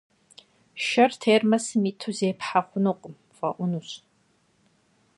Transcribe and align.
Шэр 0.85 1.11
термосым 1.21 1.83
иту 1.89 2.11
зепхьэ 2.17 2.59
хъунукъым, 2.67 3.15
фӀэӀунущ. 3.37 3.89